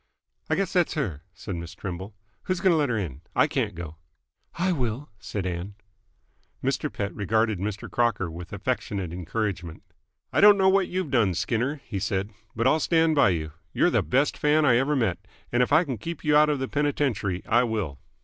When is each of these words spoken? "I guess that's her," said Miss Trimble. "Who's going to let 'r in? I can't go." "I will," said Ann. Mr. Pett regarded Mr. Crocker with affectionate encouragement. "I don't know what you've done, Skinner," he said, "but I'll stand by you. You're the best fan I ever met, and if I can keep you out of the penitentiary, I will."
"I 0.49 0.55
guess 0.55 0.73
that's 0.73 0.95
her," 0.95 1.21
said 1.31 1.57
Miss 1.57 1.75
Trimble. 1.75 2.15
"Who's 2.45 2.59
going 2.59 2.71
to 2.71 2.75
let 2.77 2.89
'r 2.89 2.97
in? 2.97 3.21
I 3.35 3.45
can't 3.45 3.75
go." 3.75 3.97
"I 4.57 4.71
will," 4.71 5.11
said 5.19 5.45
Ann. 5.45 5.75
Mr. 6.63 6.91
Pett 6.91 7.13
regarded 7.13 7.59
Mr. 7.59 7.87
Crocker 7.87 8.31
with 8.31 8.51
affectionate 8.51 9.13
encouragement. 9.13 9.83
"I 10.33 10.41
don't 10.41 10.57
know 10.57 10.69
what 10.69 10.87
you've 10.87 11.11
done, 11.11 11.35
Skinner," 11.35 11.81
he 11.85 11.99
said, 11.99 12.31
"but 12.55 12.65
I'll 12.65 12.79
stand 12.79 13.13
by 13.13 13.29
you. 13.29 13.51
You're 13.73 13.91
the 13.91 14.01
best 14.01 14.39
fan 14.39 14.65
I 14.65 14.77
ever 14.77 14.95
met, 14.95 15.19
and 15.51 15.61
if 15.61 15.71
I 15.71 15.83
can 15.83 15.99
keep 15.99 16.23
you 16.23 16.35
out 16.35 16.49
of 16.49 16.57
the 16.57 16.67
penitentiary, 16.67 17.43
I 17.45 17.61
will." 17.61 17.99